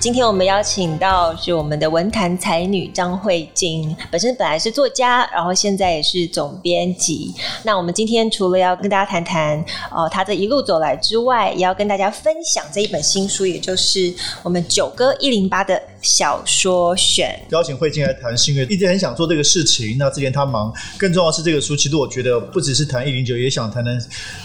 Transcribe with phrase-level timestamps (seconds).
[0.00, 7.34] 今天我们邀请到是我们的文坛才女张慧晶，本身本来是作家，然后现在也是总编辑。
[7.64, 14.10] 那我们今天除了要跟大家谈谈哦她这一路走来之外，也要跟大家分享这一本新书，也就是
[14.42, 17.38] 我们九歌一零八的小说选。
[17.50, 19.98] 邀请慧晶来谈，是因为一直很想做这个事情。
[19.98, 23.98] 那之前她忙，更重要的是这个书，其实我觉得不只是谈一零九，也想谈谈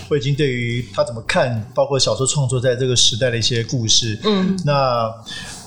[0.09, 4.19] 慧晶对于她怎么看，包括小说创作在这个时代的一些故事。
[4.25, 5.09] 嗯，那。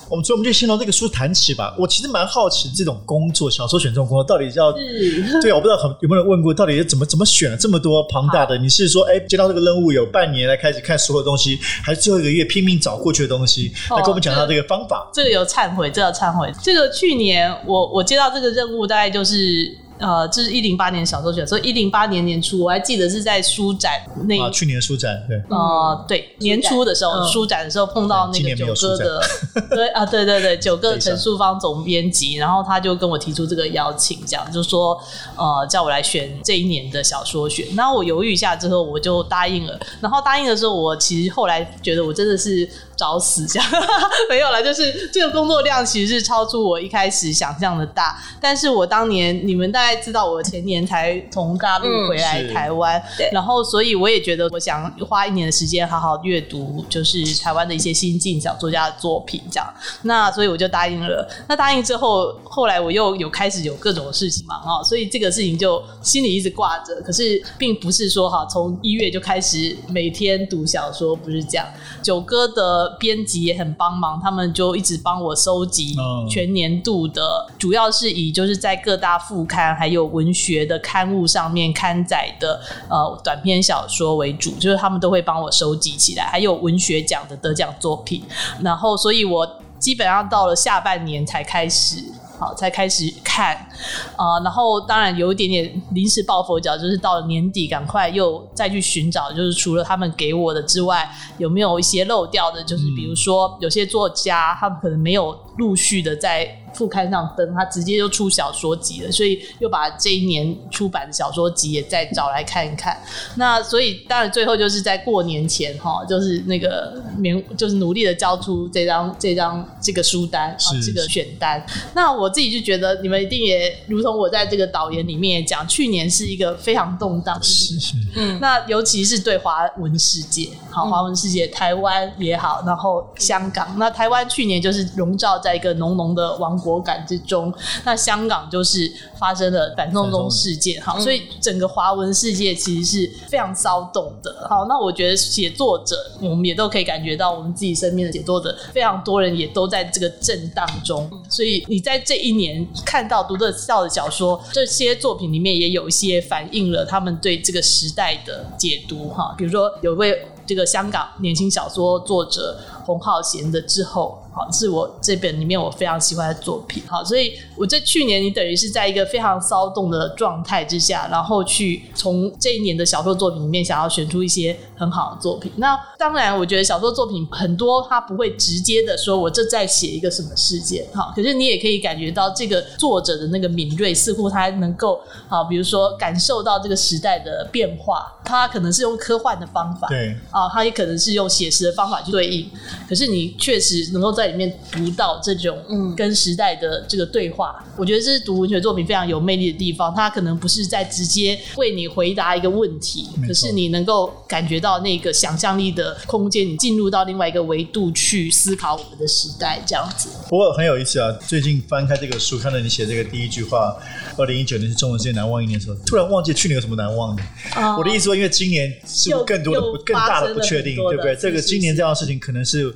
[0.09, 1.75] 我们所以我们就先从这个书谈起吧。
[1.77, 8.57] 我其实蛮好奇，这种工作，小说选这种工作，到底要是 对，我不知道很有没有人问过，到底怎么怎么选了这么多庞大的？
[8.57, 13.71] 你是说，哎，接到这个任务有半年来开始看所有东西，还是最后一个月拼命找过去的东西？
[13.91, 15.09] 来跟我们讲到这个方法。
[15.13, 16.51] 这个有忏悔，这个忏悔。
[16.61, 19.77] 这个去年我我接到这个任务，大概就是。
[19.99, 23.91] 呃，这是一零八年小说选，所以一零八年年初，我还记得是在书展
[24.27, 29.21] 那啊，去年书展对，呃，对，年初的时候，书展的时候碰到那个九哥的，
[29.69, 34.97] 对啊，对对对，九哥陈树芳总编辑，然后他就跟我提出这个邀请，这样就说
[35.35, 42.69] 呃，叫我来选这一年的小说选，然后我犹豫一下之后，我就答应了，然后答应的时候，我其实后来觉得我真的是。
[42.99, 43.71] 找死这样
[44.29, 48.21] 没有了，就是这个工作量其实是超出我一开始想象的大。
[48.41, 59.73] 但是我当年你们大概知道，我前年才从大陆回来台湾，嗯，然后所以我也觉得我想花一年的时间好好阅读，就是台湾的一些新晋小作家的作品这样。
[60.01, 61.25] 那所以我就答应了。
[61.47, 66.93] 那答应之后，后来我又有开始有各种事情嘛，啊，所以这个事情就心里一直挂着。
[67.05, 71.65] 可是并不是说哈，从一月就开始每天读小说，不是这样。
[72.03, 72.88] 九哥的。
[72.97, 75.95] 编辑也很帮忙，他们就一直帮我收集
[76.29, 88.23] 全年度的，主要是以就是在各大副刊还有文学的刊物上面刊载的呃短篇小说为主，就是他们都会帮我收集起来，还有文学奖的得奖作品，
[88.61, 92.03] 然后所以我基本上到了下半年才开始。
[92.39, 93.67] 好，才开始看，
[94.15, 102.63] 啊、呃，然后当然有一点点临时抱佛脚，就是到了年底，赶快又再去寻找，就是除了他们给我的之外，有没有一些漏掉的？
[102.63, 106.55] 就是比如说有些作家，他们可能没有陆续的在。
[106.71, 112.95] 副刊上登，他直接就出小说集了，所以又把这一年出版的小说集也再找来看一看。
[113.37, 121.65] 那所以当然最后就是在过年前哈，就是那个勉，就是努力的交出这张这张这个书单啊，这个选单。
[121.95, 128.09] 那我自己就觉得，你们一定也如同我在这个导言里面也讲，去年是一个非常动荡的年。
[128.15, 133.75] 嗯，那尤其是对华文世界，好，华文世界，台湾也好，然后香港。
[133.77, 137.53] 那台湾去年就是笼罩在一个浓浓的亡国感之中，
[137.83, 144.47] 那香港就是发生了反送中事件，好，所以整个华文世界其实是非常骚动的。
[144.49, 151.09] 好，那我觉得写作者，我们也都可以感觉到，我们自己身边的写作者，非常多人也都在这个震荡中。
[151.29, 159.09] 所以你在这一年看到读得笑的小说，这些作品里面也有一些反映了他们对这个时代的解读。
[159.09, 164.23] 哈，比如说有位这个香港年轻小说作者洪浩贤的《之后》。
[164.39, 166.81] 好，是我这本里面我非常喜欢的作品。
[166.87, 175.51] 好，所以我在去年你等于是在一个非常骚动的状态之下，然后去从这一年的小说作品里面想要选出一些很好的作品。
[175.57, 180.85] 那当然，我觉得小说作品很多，它不会直接的说我这在写一个什么事件。
[180.93, 188.15] 哈，可是你也可以感觉到这个作者的那个敏锐，似乎他能够啊，比如说感受到这个时代的变化。
[188.23, 192.47] 他可能是用科幻的方法，对啊，他也可能是用写实的方法去对应。
[192.87, 199.93] 可是你确实能够在里面读到这种嗯跟时代的这个对话，嗯，我觉得这是读文学作品非常有魅力的地方。
[199.95, 210.09] 它可能不是在直接为你回答一个问题，可是你能够感觉到那个想象力的空间，你进入到另外一个维度去思考我们的时代这样子。
[210.29, 211.11] 不过很有意思啊！
[211.27, 213.75] 最近翻开这个书，看到你写这个第一句话，
[214.17, 217.23] 二零一九年是中文世界难忘一年的时候，突然忘记去年有什么难忘的。
[217.55, 221.15] 哦，我的意思说，因为今年是不是更多的更大的不确定，对不对？
[221.15, 222.73] 这个今年这样的事情可能是。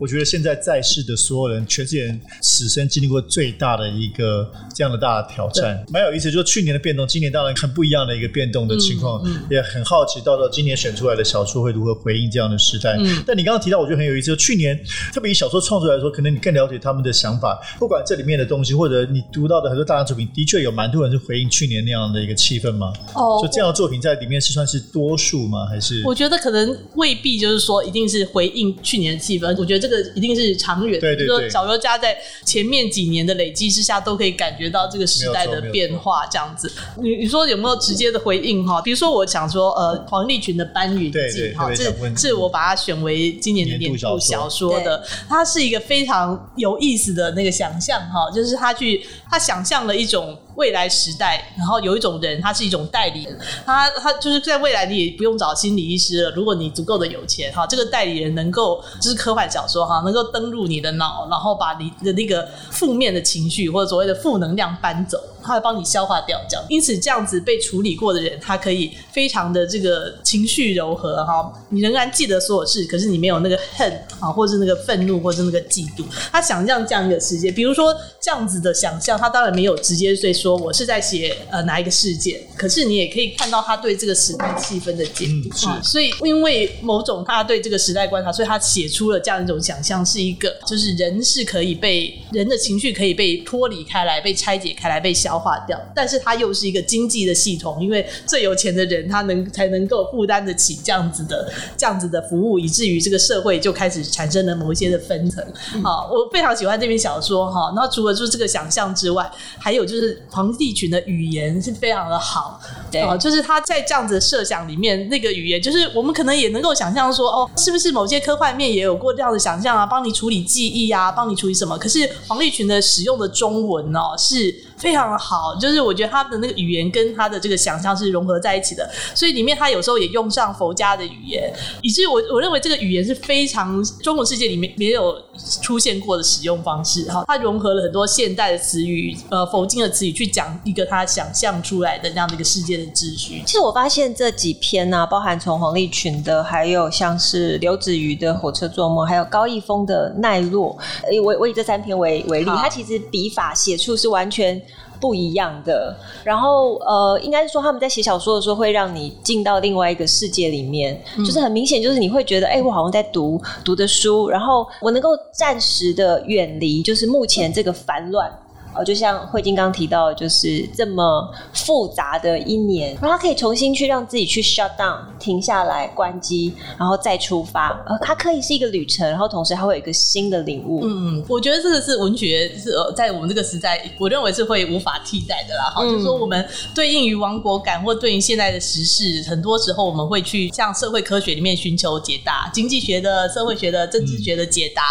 [0.00, 6.30] 我觉得现在在世世的所有人，全世界人此生经历过最大的一个这样的大的挑战，蛮有意思。
[6.30, 12.96] 就是去年的变动，今年当然很不一样的一个变动的情况，嗯嗯、也很好奇，到时候今年选出来的小说会如何回应这样的时代。
[12.98, 14.28] 嗯、但你刚刚提到，我觉得很有意思。
[14.28, 14.78] 就去年，
[15.12, 22.90] 特别以小说创作来说，可能你更了解他们的想法，不管这里面的东西，或者你读到的很多大量作品，的确有蛮多人是回应去年那样的一个气氛吗？
[23.14, 25.66] 哦，就这样的作品在里面是算是多数吗？
[25.66, 26.02] 还是？
[26.06, 29.54] 我觉得可能未必，就是说一定是回应去年的气氛。
[29.58, 36.26] 我觉得这个一定是长远的，对对对，就是说小说家在前面几年的累积之下，都可以感觉到这个时代的变化。
[36.30, 38.80] 这样子，你你说有没有直接的回应哈？
[38.80, 41.18] 比如说，我想说，呃，黄立群的《班云记》
[41.56, 41.84] 哈，这
[42.16, 45.04] 是我把它选为今年的年度小说的。
[45.28, 50.36] 它是一个非常有意思的那个想象哈，就是他去他想象了一种。
[50.56, 56.30] 未来时代，然后有一种人，他是一种代理人，他他就是在未来你也不用找心理医师了。
[56.32, 66.64] 如果你足够的有钱，哈，这个代理人能够就是科幻小说哈，能够登入你的脑，然后把你的那个负面的情绪或者所谓的负能量搬走，他会帮你消化掉，这样。
[66.70, 76.04] 因此，这样子被处理过的人，他可以非常的这个情绪柔和哈，你仍然记得所有事，可是你没有那个恨啊，或是那个愤怒，或是那个嫉妒。
[76.32, 80.32] 他想象这样一个世界，比如说这样子的想象，他当然没有直接对。
[80.36, 105.42] 说我是在写呃哪一个事件，可是你也可以看到他对这个时代气氛的解读，嗯啊，所以因为某种他对这个时代观察，所以他写出了这样一种想象，是一个就是人是可以被人的情绪可以被脱离开来，被拆解开来，被消化掉，但是他又是一个经济的系统，因为最有钱的人他能才能够负担得起这样子的这样子的服务，以至于这个社会就开始产生了某一些的分层。
[105.82, 109.28] 好，我非常喜欢这篇小说哈，那除了就是这个想象之外，
[109.58, 110.22] 还有就是。
[110.36, 112.60] 黄帝群的语言是非常的好，
[112.92, 119.86] 对，哦，就是他在这样子的设想里面，那个语言就是我们可能也能够想象说，哦，是不是某些科幻面也有过这样的想象啊？
[119.86, 121.78] 帮你处理记忆啊，帮你处理什么？
[121.78, 124.54] 可是黄帝群的使用的中文哦是。
[124.76, 131.50] 非常的好，就是我觉得他的那个语言跟他的这个想象是融合在一起的，所以里面他有时候也用上佛家的语言，
[131.80, 135.16] 以至于我我认为这个语言是非常中国世界里面没有
[135.62, 137.10] 出现过的使用方式。
[137.10, 143.42] 哈，它融合了很多现代的词语，呃，佛经的词语去讲一个他想象出来的那样的一个世界的秩序。
[143.46, 150.76] 其实我发现这几篇呢、啊，包含从黄立群的，还有像是刘子瑜的《火车做梦》，还有高逸峰的《奈落》，
[151.22, 154.60] 我我以这三篇为为例，他其实笔法写出是完全。
[154.98, 155.94] 不一样的，
[156.24, 168.32] 然后呃，应该是说他们在写小说的时候，会让你进到另外一个世界里面，嗯、就是很明显，就是你会觉得，哎，我好像在读读的书，然后我能够暂时的远离，就是目前这个烦乱。
[168.78, 177.70] 哦，就像慧晶刚提到，就是这么复杂的一年，然后他可以重新去让自己去 shut down，停下来，关机，然后再出发。
[177.86, 180.82] 呃，它可以是一个旅程，然后同时它会有一个新的领悟。
[180.84, 185.70] 嗯，我觉得这个是文学是呃在我们这个时代，我认为是会无法替代的啦。
[185.74, 194.82] 好，就是说我们对应于亡国感或对应现在的时事，很多时候我们会去向社会科学里面寻求解答，经济学的、社会学的、政治学的解答。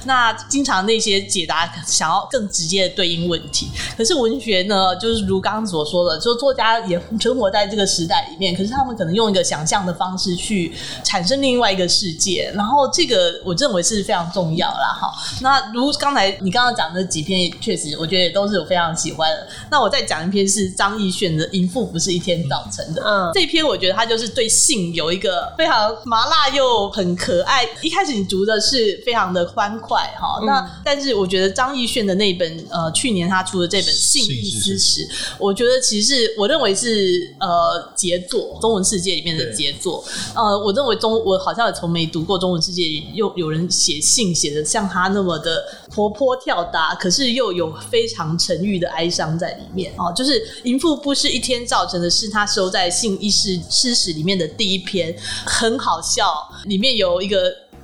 [0.00, 3.29] 嗯、那经常那些解答想要更直接的对应。
[3.30, 10.74] 问题，可是文学呢，就是如刚刚所说的，就作家也生活在这个时代里面，可是他们可能用一个想象的方式去
[11.04, 14.98] 产生另外一个世界，然后这个我认为是非常重要啦。
[15.00, 15.12] 哈，
[15.42, 19.46] 那如刚才你刚刚讲的几篇，确实我觉得也都是我非常喜欢的。
[19.70, 27.64] 那我再讲一篇是张艺炫的《淫妇不是一天造成的》，嗯，这篇我觉得他就是对性有一个非常麻辣又很可爱。
[27.80, 33.19] 一开始你读的是非常的欢快哈，嗯、那但是我觉得张艺炫的那本呃去年。
[33.28, 35.02] 他出的这本《性异思史》，
[35.38, 40.04] 我觉得其实我认为是呃杰作，中文世界里面的杰作。
[40.34, 45.62] 呃，我认为中我好像也从没读过中文世界里又有人写信写的像他那么的
[45.94, 50.12] 活泼跳达，可是又有非常沉郁的哀伤在里面哦、呃。
[50.12, 56.32] 就是淫妇不是一天造成的，是他收在《性异思史》里面的第一篇，很好笑，
[56.66, 57.38] 里面有一个。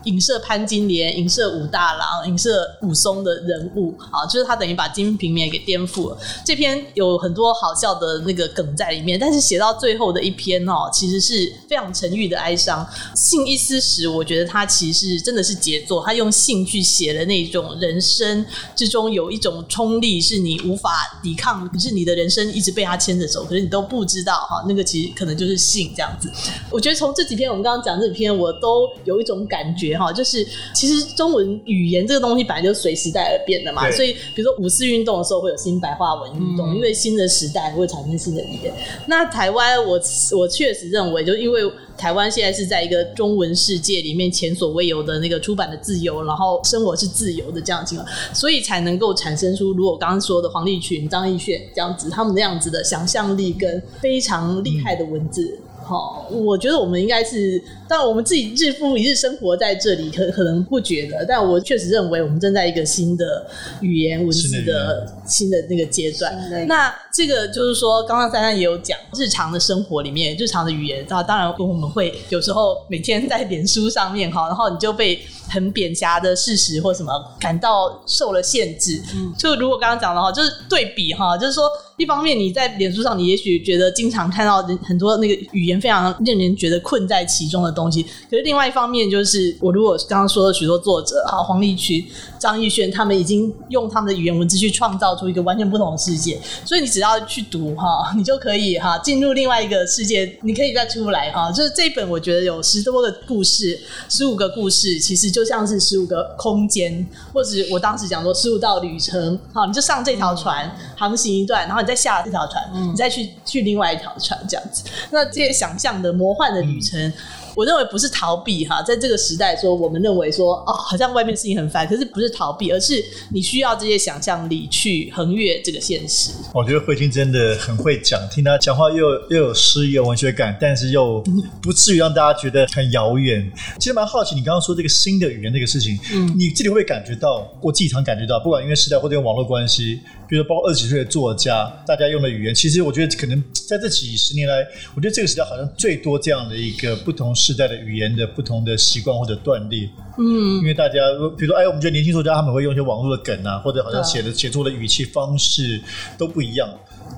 [0.07, 6.19] 影射潘金莲，影射武大郎，影射武松的人物啊，就是他等于把金瓶梅给颠覆了。
[6.45, 12.87] 这篇有很多好笑的那个梗在里面，但是写到最后的一篇哦，其实是非常沉郁的哀伤。
[13.15, 18.47] 性一思史，我觉得他其实真的是杰作，他用性去写了那种人生
[18.77, 26.31] 之中有一种冲力是你无法抵抗，可是你的人生一直被他牵着走，可是你都不知道哈，那个其实可能就是性这样子。
[26.71, 29.96] 我觉得从这几篇我们刚刚讲这篇，我都有一种感觉。
[29.97, 38.73] 觉哈，就是其实中文语言这个东西本来就随时代而变的嘛，所以比如说五四运动的时候会有新白话文运动，嗯、因为新的时代会产生新的语言。
[39.07, 40.01] 那台湾，我
[40.37, 41.61] 我确实认为，就因为
[41.97, 55.59] 台湾现在是在一个中文世界里面前所未有的那个出版的自由，然后生活是自由的这样的情况，所以才能够产生出如果刚刚说的黄立群、张艺炫这样子，他们那样子的想象力跟非常厉害的文字。
[55.61, 63.47] 嗯好，我觉得我们应该是，但我们自己日复一日生活在这里，可可能不觉得，但我确实认为我们正在一个新的
[63.81, 66.67] 语言文字的新的那个阶段。
[66.67, 75.19] 那这个就是说，刚刚珊珊也有讲，日常的生活里面，日常的语言，那当然我们会有时候每天在脸书上面哈，然后你就被。
[75.49, 92.05] 很扁狭的事实或什么感到受了限制，嗯，就如果刚刚讲的话，就是对比哈，就是说，一方面你在脸书上，你也许觉得经常看到很多那个语言非常令人觉得困在其中的东西，可是另外一方面，就是我如果刚刚说的许多作者哈，黄立群、
[92.41, 101.53] 张艺轩，他们已经用他们的语言文字去创造出一个完全不同的世界，所以你只要去读哈， 你就可以哈进入另外一个世界，你可以再出来哈。
[101.53, 105.27] 就是这一本，我觉得有十多个故事，十五个故事，其实。
[105.37, 114.83] 就像是十五个空间，或者我当时讲说十五道旅程，好，你就上这条船航行一段，然后你再下这条船，嗯、你再去去另外一条船，这样子。
[115.11, 116.99] 那这些想象的魔幻的旅程。
[117.07, 117.13] 嗯
[117.57, 126.33] 我认为不是逃避哈，在这个时代说，我们认为说哦，好像外面事情很烦，可是不是逃避，而是你需要这些想象力去横越这个现实。
[126.53, 128.99] 我觉得慧君真的很会讲，听他讲话又
[129.31, 131.25] 又有诗意、有文学感，但是又
[131.63, 133.51] 不至于让大家觉得很遥远。
[133.79, 137.51] 其实蛮好奇，你刚刚说这个新的语言这个事情，嗯，你自己会不会感觉到？
[137.63, 139.99] 我自己常感觉到，不管因为时代或者用网络关系，
[140.29, 144.57] 比如说包括二十几岁的作家，大家用的语言，其实我觉得可能在这几十年来，
[144.95, 147.35] 我觉得这个时代好像最多这样的一个不同。
[147.47, 149.89] 时代的语言的不同的习惯或者断裂，
[150.19, 150.95] 嗯，因为大家
[151.39, 155.81] 比如说，哎，我们觉得年轻作家他们会用一些网络的梗啊，或者好像写的写作的语气方式
[156.19, 156.69] 都不一样，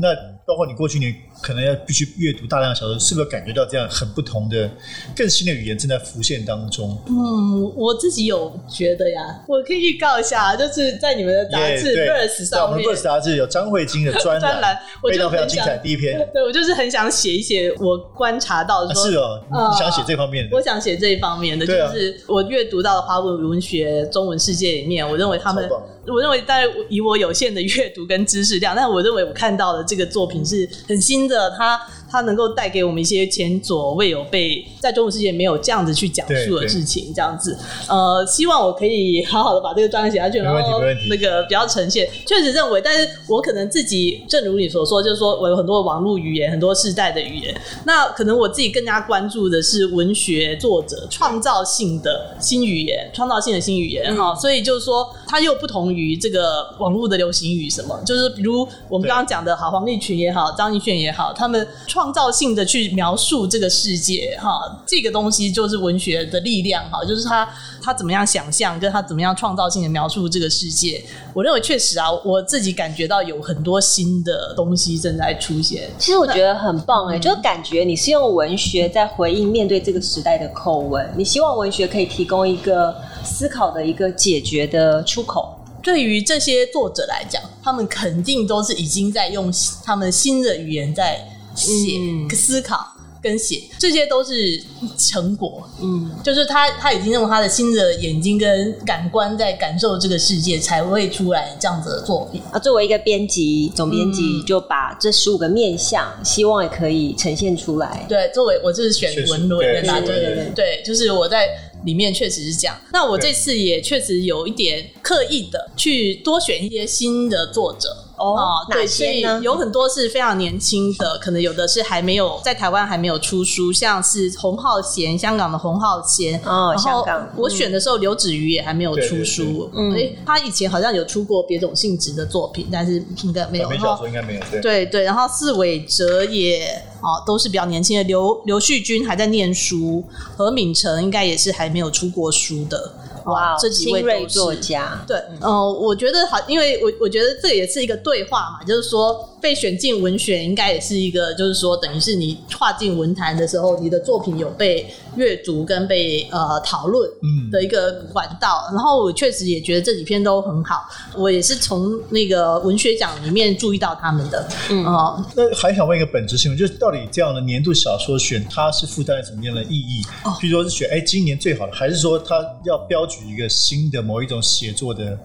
[0.00, 0.08] 那。
[0.48, 4.70] 包括你过去，你可能要必须阅读大量的小说，是不是感觉到这样很不同的、
[5.16, 6.98] 更新的语言正在浮现当中？
[7.08, 14.78] 嗯，我自己有觉得呀，我可以预告一下，就是在你们的杂志《Verse》上面，《Verse》杂志有张慧晶的专栏，
[15.08, 15.78] 非常非常精彩。
[15.78, 20.56] 第一篇，对， 我就是很想写一写我观察到的说，是哦，你想写这方面的？
[20.56, 25.68] 我想写这一方面的，就是我阅读到的华文文学中文世界里面，我认为他们。
[26.10, 37.56] 我认为，在以我有限的阅读跟知识量，但我认为我看到的这个作品是很新着他它能够带给我们一些前所未有被在中文世界没有这样子去讲述的事情，这样子。
[37.88, 42.06] 呃，希望我可以好好的把这个专栏写下去，然后那个比较呈现。
[42.26, 54.34] 确实认为，但是我可能自己，正如你所说，就是说我有很多网络语言，很多世代的语言，那可能我自己更加关注的是文学作者创造性的新语言，创造性的新语言哈。
[54.34, 56.18] 所以就是说，它又不同于。
[56.20, 61.64] 这个网络的流行语什么，就是比如我们刚刚讲的，好，黄立群也好，张亦绚也好，他们
[61.98, 67.48] 创造性的去描述这个世界，哈，这个东西就是文学的力量，哈，就是他
[67.82, 71.04] 他怎么样想象，跟他怎么样创造性的描述这个世界。
[71.34, 75.90] 我认为确实啊，我自己感觉到有很多新的东西正在出现。
[75.98, 85.52] 其实我觉得很棒哎、欸，就感觉你是用文学在回应面对这个时代的口吻，你希望文学可以提供一个思考的一个解决的出口。
[85.82, 89.52] 对于这些作者来讲，他们肯定都是已经在用
[89.82, 91.18] 他们新的语言在
[91.66, 92.78] 写、嗯、思考
[93.20, 94.62] 跟写，这些都是
[94.96, 95.68] 成果。
[95.82, 102.40] 嗯，就是他他已经用他的新的眼睛跟感官在感受这个世界，才会出来这样子的作品。
[102.52, 108.06] 啊，作为一个编辑总编辑，就把这十五个面相，希望也可以呈现出来。
[108.08, 111.48] 对，作为我这是选文论的，对对对对，就是我在。
[111.84, 112.76] 里面确实是这样。
[112.92, 117.88] 那我这次也确实有一点刻意的去多选一些新的作者
[118.18, 118.36] 哦。
[118.70, 119.22] 对，所以？
[119.42, 126.74] 有很多是非常年轻的，可能有的是还没有在台湾还没有出书，像是洪浩贤，香港的洪浩贤哦。
[126.76, 129.70] 香港，我选的时候刘子瑜也还没有出书。
[129.74, 133.68] 嗯，哎，他以前好像有出过别种性质的作品，但是应该没有。
[133.68, 134.40] 没小说应该没有。
[134.50, 136.82] 对对对，然后四尾哲也。
[137.00, 138.02] 哦，都是比较年轻的。
[138.02, 140.02] 刘刘旭君还在念书，
[140.36, 142.92] 何敏成应该也是还没有出过书的。
[143.32, 145.04] 哇，这几位作家。
[145.06, 149.28] 对，嗯、呃，我觉得好，因为我我觉得这也是一个对话嘛，就是说。
[149.48, 154.86] 被选进文选，应该也是一个，就是说，等于是你跨进文坛的时候，你的作品有被
[155.16, 157.10] 阅读跟被呃讨论
[157.50, 158.68] 的一个管道。
[158.70, 160.86] 嗯、然后我确实也觉得这几篇都很好，
[161.16, 164.46] 我也是从那个文学奖里面注意到他们的。
[164.68, 170.02] 嗯，呃、那还想问一个本质性问，就是到底这样的年度小说选，它是附带了什么样的意义？
[170.24, 175.18] 哦，比如说是选哎今年最好的，还是说它要标举一个新的某一种写作的？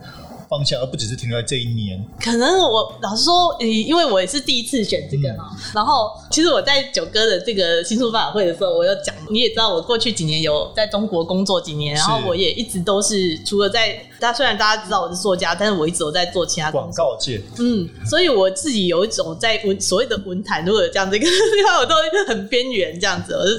[0.54, 2.04] 方向，而不只是停留在这一年。
[2.22, 5.50] 可能我老实说，因为我也是第一次选这个嘛。
[5.52, 17.42] 嗯、然后，其实我在九哥的这个新书发表会的时候，我有讲，你也知道，我过去几年有在中国工作几年，然后我也一直都是除了在，大家虽然大家知道我是作家，但是我一直都在做其他广告界。
[17.60, 21.32] 嗯，所以我自己有一种在文所谓的文坛，如果有这样子一个地
[21.66, 21.96] 方， 我都
[22.28, 23.52] 很边缘这样子，我就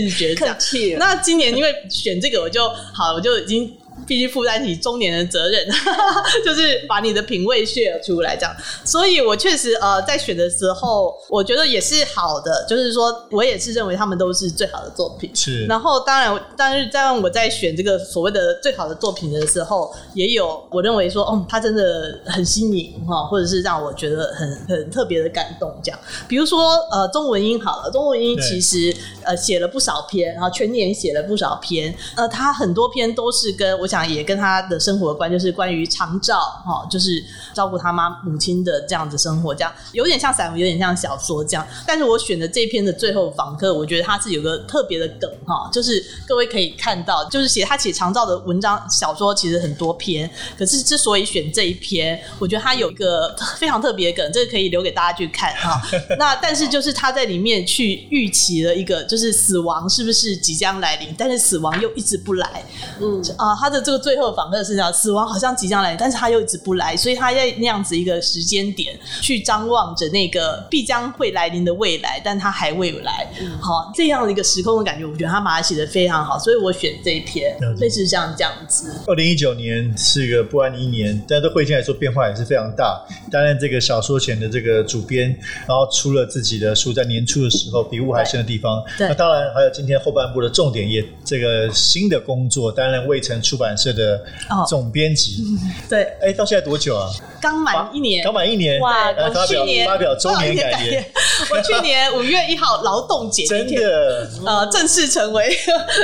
[0.00, 0.98] 一直觉得这样。
[0.98, 3.76] 那今年因为选这个，我就好，我就已经。
[4.10, 5.64] 必须负担起中年的责任，
[6.44, 8.52] 就是把你的品味 share 出来，这样。
[8.84, 15.30] 所以我确实呃，在选的时候，我觉得也是好的，就是说我也是认为他们都是最好的作品。
[15.32, 15.64] 是。
[15.66, 26.00] 然后当然，但是在我在选这个所谓的最好的作品的时候，也有我认为说，哦，他真的很新颖哈，或者是让我觉得很很特别的感动这样。
[26.26, 29.00] 比如说呃，中文音好了，中文音其实对
[29.30, 33.90] 呃写了不少篇，然后全年写了不少篇，呃，他很多篇都是跟我。
[33.90, 37.20] 想也跟他的生活有关，就是关于长照哈，就是
[37.52, 41.66] 照顾他妈母亲的这样子生活，这样有点像散文，有点像小说这样。
[41.84, 55.82] 但是我选的这篇的最后访客，我觉得他是有个特别的梗哈，就是各位可以看到，就是写他写长照的文章小说其实很多篇，可是之所以选这一篇，我觉得他有一个非常特别的梗，这个可以留给大家去看哈。
[56.16, 62.64] 那但是就是他在里面去预期了一个，就是死亡是不是即将来临，但是死亡又一直不来，
[63.00, 63.80] 嗯啊，他的。
[63.82, 73.26] 这个最后访客是这样，死亡好像即将来临，但是他又一直不来，所以他在那样子一个时间点去张望着那个必将会来临的未来，但他还未来。
[73.40, 78.94] 嗯、好，这样的一个时空的感觉，我觉得他把它写的非常好，所以我选这一篇，类似像这样子。
[79.06, 83.02] 二零一九年是一个不安的一年，但是对慧卿来说变化也是非常大。
[83.30, 85.34] 担任这个小说前的这个主编，
[85.66, 88.82] 然后出了自己的书，在年初的时候比雾还深的地方。
[89.00, 93.70] 对，那当然还有今天后半部的重点，也这个新的工作，担任卫城出版。
[93.80, 94.22] 社的
[94.68, 95.42] 总编辑，
[95.88, 97.08] 对，哎，到现在多久啊？
[97.40, 99.10] 刚满一年，刚满一年，哇！
[99.12, 101.02] 我去年发表周年感言，
[101.50, 105.56] 我去年五月一号劳动节 真的，呃，正式成为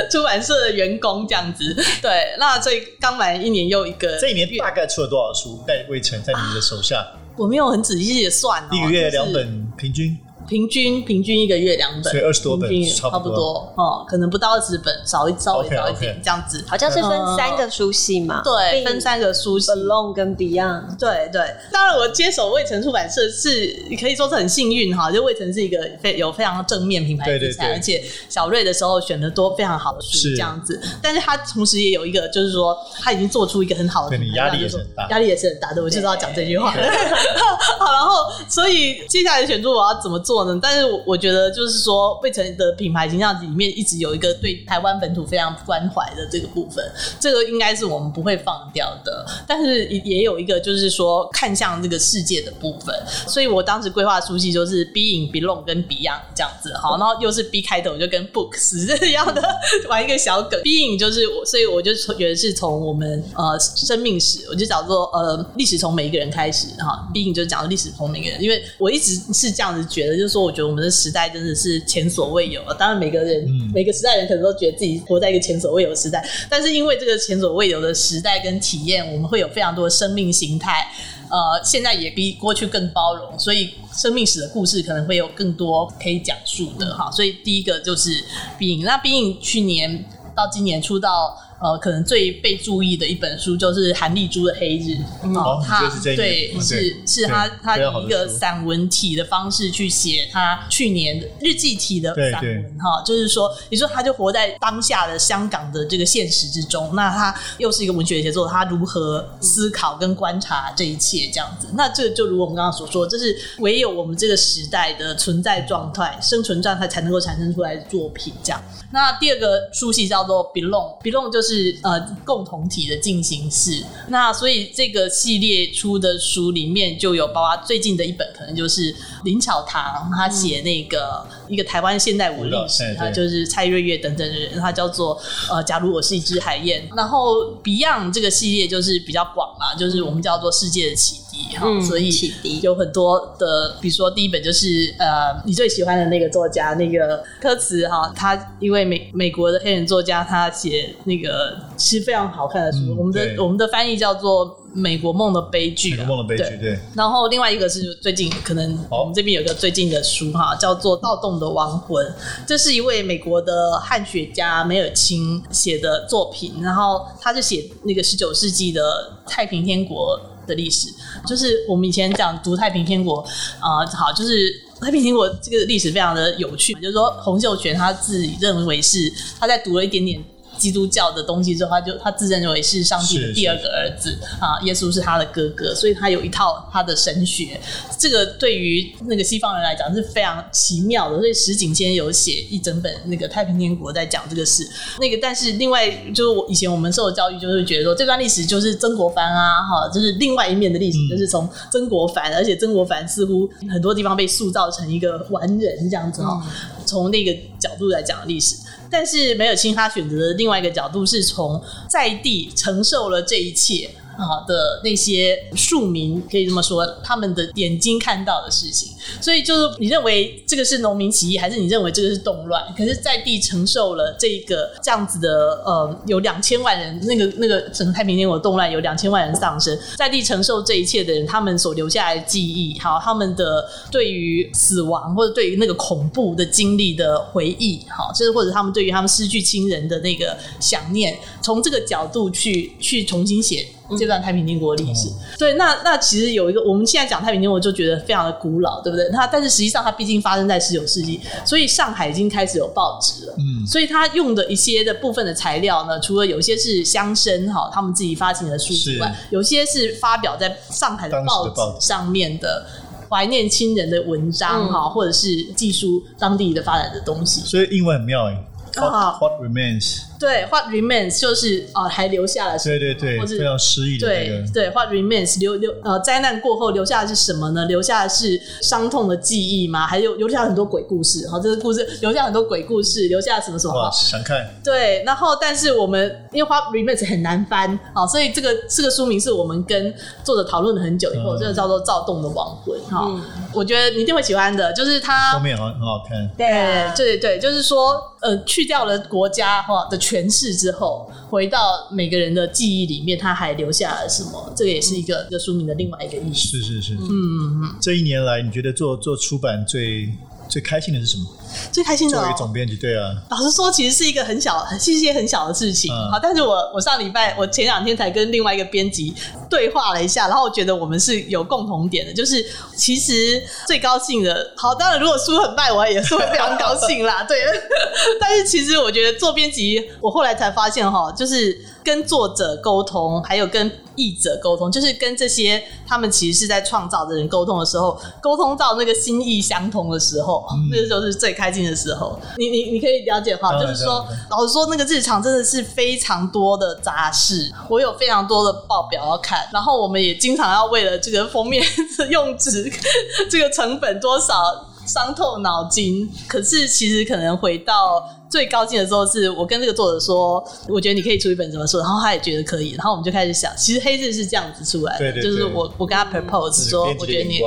[0.09, 1.71] 出版社的员工，这样子。
[2.01, 5.63] 对，那这刚满一年又一个，这一年大概出了多少书？
[5.67, 10.17] 在卫城，在你的手下，我没有很仔细的算，一个月两本平均。
[10.47, 21.41] 平均平均一个月两本，所以二十多本，差不多哦，可能不到二十本，少一稍微少一点这样子，好像是分三个书系嘛，对，分三个书系，Belong 跟 Beyond，对对。
[21.71, 30.81] 当然，我接手未城出版社是可以说是很幸运哈，就未城是一个非有非常正面品牌题材，而且小瑞的时候选的都非常好的书这样子。
[31.01, 35.83] 但是他同时也有一个，就是说他已经做出一个很好的品牌，压力也是很大，压力也是很大的。
[35.83, 36.71] 我就是要讲这句话。
[37.79, 40.36] 好，然后所以接下来选出我要怎么做？
[40.61, 46.83] 但是我我觉得就是说，卫城的品牌形象里面一直有一个对台湾本土非常关怀的这个部分，
[47.19, 49.25] 这个应该是我们不会放掉的。
[49.47, 52.93] 但是也有一个就是说看向这个世界的部分，
[53.27, 59.41] 所以我当时规划书系就是 Being、Belong 跟 Beyond 这样子，好，然后又是 B 开头，就跟 Books 这样的
[59.89, 60.59] 玩一个小梗。
[60.61, 67.07] Being 就是我，所以我就觉得是从我们呃生命史，我就叫做呃历史从每一个人开始哈。
[67.13, 70.67] Being 就是讲历史从每一个人，因为我一直是这样子觉得，就说我觉得。
[70.67, 72.75] 我们的时代真的是前所未有了。
[72.77, 76.21] 当然，每个人、嗯、每个时代人可能都觉得自己活在一个前所未有的时代。
[76.49, 80.85] 但是，因为这个前所未有的时代跟体验，我们会有非常多的生命形态。
[81.29, 87.09] 呃，现在也比过去更包容，所以生命史的故事可能会有更多可以讲述的哈。
[87.09, 88.11] 所以，第一个就是
[88.59, 88.83] Being。
[88.83, 90.03] 那 Being 去年
[90.35, 91.41] 到今年出到。
[91.59, 94.97] 呃，可能最被注意的一本书就是韩丽珠的《黑日》。
[95.37, 106.93] 哦，他对是是他他以一个散文体的方式去写他去年日记体的散文哈，就是说，你说他就活在当下的香港的这个现实之中。
[106.93, 111.67] 那他又是一个文学写作，他如何思考跟观察这一切这样子？
[111.75, 118.61] 那这个就如我们刚刚所说，这是唯有我们这个时代的存在状态、生存状态才能够产生出来的作品这样。
[118.91, 123.83] 那第二个书系叫做 Belong，Belong 就是是呃共同体的进行式。
[124.09, 135.19] 那所以这个系列出的书里面就有包括最近的一本，可能就是林巧堂他写那个一个台湾现代文历史，他就是蔡瑞月等等的人，他叫做
[135.51, 136.87] 呃假如我是一只海燕。
[136.95, 139.47] 然后 Beyond 这个系列就是比较广。
[139.57, 154.59] 嘛，就是我们叫做世界的启迪哈，嗯、所以启迪有很多的，比如说第一本就是呃你最喜欢的那个作家那个歌词哈，他因为美美国的黑人作家，他写那个其实非常好看的书，嗯、我们的我们的翻译叫做。
[154.73, 156.79] 美国梦的悲剧，美国梦的悲剧，对，对。
[156.93, 162.05] 然后另外一个是最近可能我们这边有一个最近的书哈，叫做《盗洞的亡魂》，
[162.45, 166.61] 这是一位美国的汉学家梅尔钦写的作品。
[166.61, 168.81] 然后他是写那个十九世纪的
[169.25, 170.89] 太平天国的历史，
[171.25, 173.19] 就是我们以前讲读太平天国
[173.59, 174.33] 啊、呃，好，就是
[174.79, 180.23] 太平天国这个历史非常的有趣，就是说洪秀全他自己认为是他在读了一点点。
[180.57, 187.59] 基督教的东西之后，他就他自认为是上帝的第二个儿子啊，耶稣是他的哥哥，所以他有一套他的神学。
[187.97, 191.17] 这个对于那个西方人来讲是非常奇妙的。
[191.17, 194.67] 所以石井先有写一整本那个《太平天国》在讲这个事。
[194.99, 206.45] 那个但是另外就是我以前我们受的教育就是觉得说这段历史就是曾国藩啊，哈，就是另外一面的历史，嗯、就是从曾国藩，而且曾国藩似乎很多地方被塑造成一个完人这样子哈，
[206.85, 208.55] 从、嗯、那个角度来讲的历史。
[208.89, 213.89] 但是没有亲他选择的另外一个角度是从在地承受了这一切。
[214.17, 222.63] 啊的那些庶民可以这么说，他们的眼睛看到的事情，所以就是你认为这个是农民起义，还是你认为这个是动乱？
[222.75, 243.67] 可是在地承受了这个这样子的呃，有两千万人，那个那个整个太平天国动乱有两千万人丧生，在地承受这一切的人，他们所留下来的记忆，好，他们的对于死亡或者对于那个恐怖的经历的回忆，好，就是或者他们对于他们失去亲人的那个想念，从这个角度去去重新写。
[243.95, 249.09] 这段太平天国历史，嗯、对，那那其实有一个，我们现在讲太平天国就觉得非常的古老，对不对？
[249.11, 262.65] 它但是实际上它毕竟发生在十九世纪，所以上海已经开始有报纸了，嗯，所以它用的一些的部分的材料呢，除了有些是乡绅哈他们自己发行的书之外，有些是发表在上海的报纸上面的
[263.09, 268.43] 怀念亲人的文章哈，或者是记述当地的发展的东西，所以英文很妙哎
[268.75, 270.01] ，What, what remains。
[270.19, 272.79] 对，What remains 就是啊，还留下了什么？
[272.79, 274.47] 对对对，或是非常诗意的、那个。
[274.51, 277.65] 对对，What remains 留留呃，灾难过后留下的是什么呢？
[277.65, 279.85] 留下的是伤痛的记忆吗？
[279.85, 281.27] 还有留下很多鬼故事。
[281.29, 283.75] 好，这个故事留下很多鬼故事，留下什么什么？
[283.75, 284.59] 哇，想看。
[284.63, 293.05] 对，然后但是我们因为 What remains 很难翻，好，所以这个这个书名是我们跟作者讨论了很久以后，嗯、这个叫做《躁动的亡魂》哈。
[293.07, 293.21] 嗯、
[293.53, 296.27] 我觉得你一定会喜欢的，就是它封面很很好看。
[296.35, 299.95] 对对对，就是说呃，去掉了国家哈的。
[300.07, 301.59] 诠释之后，回到
[301.91, 304.53] 每个人的记忆里面，他还留下了什么？
[304.55, 306.57] 这个也是一个一个书名的另外一个意思。
[306.57, 307.75] 是是是，嗯嗯嗯。
[307.81, 310.07] 这一年来，你觉得做做出版最
[310.47, 311.25] 最开心的是什么？
[311.71, 313.15] 最开心的、哦，作为总编辑，对啊。
[313.29, 315.91] 老实说，其实是一个很小，是一些很小的事情。
[315.91, 319.13] 好、嗯，但是我我上礼拜，我前两天才跟另外一个编辑
[319.49, 327.23] 对话了一下，然后我觉得我们是有共同点的，就是其实最高兴的，好，当然如果书很卖，我也是会非常高兴啦。
[327.23, 327.37] 对，
[328.19, 342.19] 但是其实我觉得做编辑，我后来才发现哈，就是跟作者沟通，还有跟译者沟通，就是跟这些他们其实是在创造的人沟通的时候，沟通到那个心意相通的时候，嗯、那个时候是最开心的时候。
[342.37, 351.63] 你你你可以了解哈，就是说，老实说，那个日常真的是非常多的杂事，我有非常多的报表要看，然后我们也经常要为了这个封面
[352.11, 352.69] 用纸，
[353.31, 356.09] 这个成本多少伤透脑筋。
[356.27, 358.09] 可是其实可能回到。
[358.29, 367.39] 最高兴的时候是我跟这个作者说，我觉得你可以出一本什么书，然后他也觉得可以，然后我们就开始想，其实黑字是这样子出来的，就是我我跟他 propose 说，我觉得你，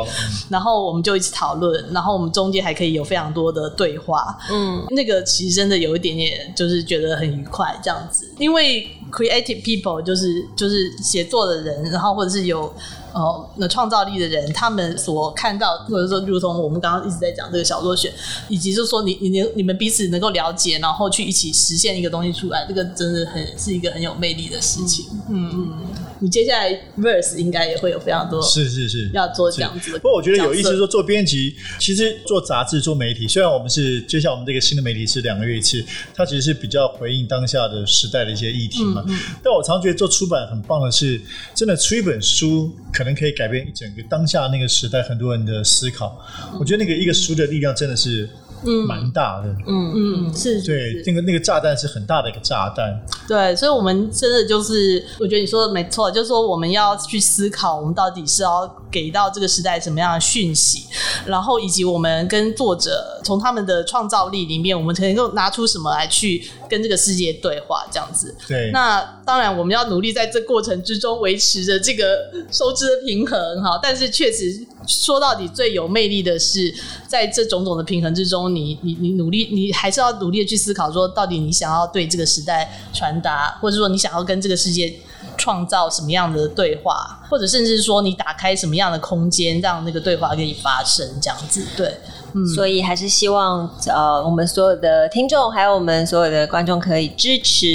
[0.49, 12.73] 然后我们就一起讨论，然后我们中间还可以有非常多的对话，嗯，那个其实真的有一点点就是觉得很愉快这样子，因为 creative people 就是就是写作的人，然后或者是有。
[13.13, 18.13] 哦，那创造力的人，他们所看到，或者说，如同我们刚刚一直在讲这个小作选，
[18.49, 25.07] 以及就是说你，你你你们彼此能够了解，然后去一起实现一个东西出来，这个真的很是一个很有魅力的事情。
[25.29, 25.73] 嗯嗯，
[26.21, 29.99] 你接下来 verse 应该也会有非常多，是是是，要做这样子的。
[29.99, 39.03] 不过我觉得有意思，说做编辑，其实做杂志、做媒体，虽然我们是就像我们这个新的媒体是两个月一次，它其实是比较回应当下的时代的一些议题嘛。
[39.09, 41.21] 嗯嗯，但我常觉得做出版很棒的是，
[41.55, 42.71] 真的出一本书。
[43.01, 46.23] 可能可以改变一整个当下那个时代很多人的思考。
[46.59, 48.29] 我觉得那个一个书的力量真的是
[48.65, 60.85] 嗯，蛮大的，嗯嗯，是，对，那个那个炸弹是很大的一个炸弹，对，所以我们真的就是，我觉得你说的没错，就是说我们要去思考，我们到底是要给到这个时代什么样的讯息，
[61.25, 68.35] 然后以及我们跟作者从他们的创造力里面，我们能够拿出什么来去跟这个世界对话，这样子。
[68.47, 76.75] 对，那当然我们要努力在这过程之中维持着这个收支的平衡哈，但是确实说到底最有魅力的是
[77.07, 78.55] 在这种种的平衡之中。
[78.55, 84.93] 你你你努力，你还是要努力的去思考，说到底你想要对这个时代传达，或者说你想要跟这个世界
[85.39, 91.65] 创造什么样的对话，或者甚至说你打开什么样的空间，让那个对话可以发生，这样子。
[91.77, 91.97] 对，
[92.35, 97.67] 嗯，所以还是希望呃，我们所有的听众还有我们所有的观众可以支持，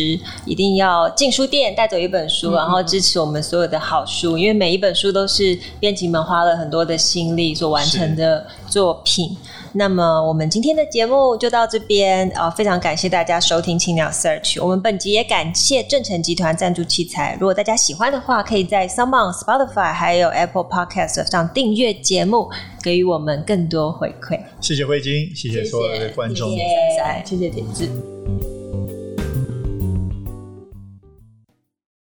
[0.46, 9.36] 一定要进书店带走一本书，然后支持我们所有的好书，因为每一本书都是编辑们花了很多的心力所完成的作品。
[9.78, 14.64] 那么我们今天的节目就到这边啊、呃，非常感谢大家收听青鸟 Search。
[14.64, 17.38] 我们本集也感谢正成集团赞助器材。
[17.42, 22.50] 如果大家喜欢的话，可以在 s o m e o n、Spotify 还有 Apple Podcast 上订阅节目，
[22.82, 24.40] 给予我们更多回馈。
[24.62, 26.68] 谢谢慧晶，谢谢所有的观众，谢谢，谢
[27.04, 28.55] 谢，谢谢点子。